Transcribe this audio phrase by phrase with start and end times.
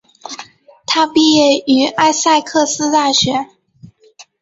[0.87, 3.45] 他毕业于艾塞克斯大学。